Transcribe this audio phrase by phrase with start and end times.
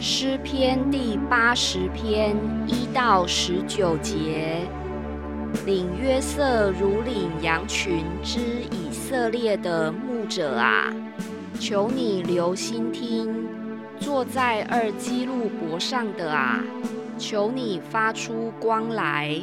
[0.00, 2.36] 诗篇第八十篇
[2.68, 4.60] 一到十九节：
[5.66, 10.94] 领约瑟如领羊群之以色列的牧者啊，
[11.58, 13.26] 求你留心听；
[13.98, 16.62] 坐在二基路伯上的啊，
[17.18, 19.36] 求你发出光来，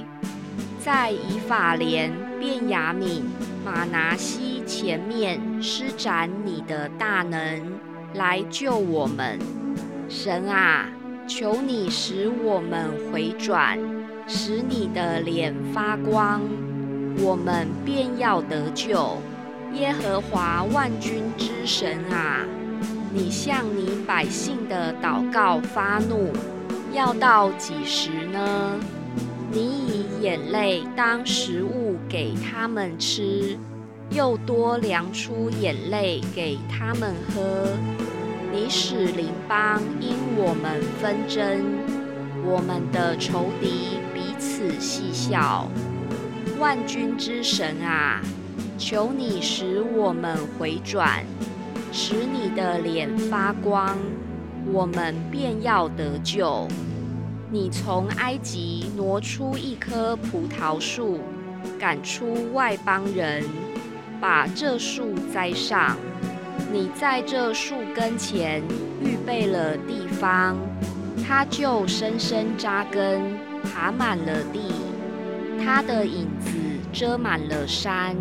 [0.79, 3.23] 在以法莲、便雅悯、
[3.65, 7.61] 马拿西前面施展你的大能，
[8.13, 9.64] 来救我们。
[10.07, 10.87] 神啊，
[11.27, 13.79] 求你使我们回转，
[14.27, 16.41] 使你的脸发光，
[17.19, 19.17] 我们便要得救。
[19.73, 22.45] 耶和华万军之神啊，
[23.11, 26.31] 你向你百姓的祷告发怒，
[26.93, 28.79] 要到几时呢？
[29.51, 33.57] 你以眼泪当食物给他们吃，
[34.11, 37.67] 又多量出眼泪给他们喝。
[38.57, 41.61] 你使邻邦因我们纷争，
[42.45, 45.67] 我们的仇敌彼此嬉笑。
[46.57, 48.21] 万军之神啊，
[48.77, 51.25] 求你使我们回转，
[51.91, 53.97] 使你的脸发光，
[54.71, 56.65] 我们便要得救。
[57.51, 61.19] 你从埃及挪出一棵葡萄树，
[61.77, 63.43] 赶出外邦人，
[64.21, 65.97] 把这树栽上。
[66.75, 68.61] 你在这树根前
[69.01, 70.57] 预备了地方，
[71.25, 73.21] 它就深深扎根，
[73.63, 74.73] 爬满了地。
[75.63, 76.51] 它的影子
[76.91, 78.13] 遮满了山，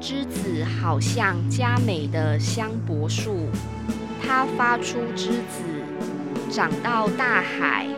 [0.00, 3.48] 枝子好像佳美的香柏树。
[4.24, 5.64] 它发出枝子，
[6.48, 7.88] 长到大海，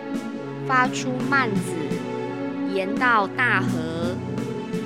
[0.66, 1.72] 发出蔓子，
[2.72, 4.16] 延到大河。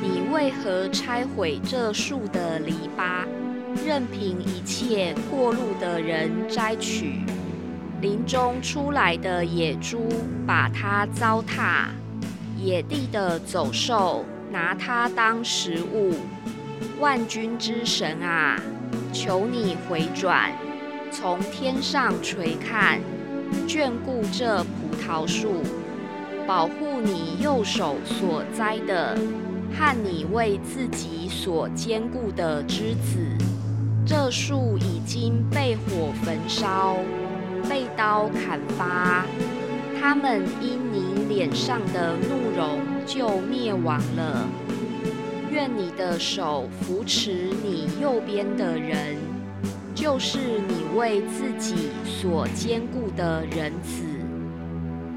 [0.03, 3.25] 你为何拆毁这树的篱笆？
[3.85, 7.21] 任凭一切过路的人摘取，
[8.01, 10.09] 林中出来的野猪
[10.47, 11.89] 把它糟蹋，
[12.57, 16.15] 野地的走兽拿它当食物。
[17.01, 18.61] 万军之神啊，
[19.13, 20.53] 求你回转，
[21.11, 23.01] 从天上垂看，
[23.67, 25.63] 眷顾这葡萄树，
[26.47, 29.17] 保护你右手所栽的，
[29.77, 33.48] 和你为自己所坚固的枝子。
[34.09, 36.97] 这树已经被火焚烧，
[37.69, 39.27] 被刀砍伐，
[40.01, 44.49] 他们因你脸上的怒容就灭亡了。
[45.51, 49.19] 愿你的手扶持你右边的人，
[49.95, 54.03] 就是你为自己所坚固的人子，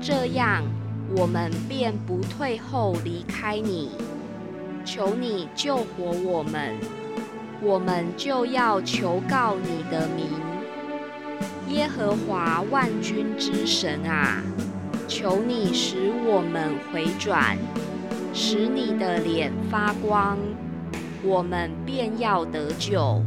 [0.01, 0.63] 这样
[1.15, 3.91] 我们便不退后离开你。
[4.83, 6.75] 求你救活我们。
[7.63, 10.25] 我们就要求告你的名，
[11.69, 14.41] 耶和华万军之神啊，
[15.07, 17.55] 求你使我们回转，
[18.33, 20.39] 使你的脸发光，
[21.23, 23.21] 我们便要得救。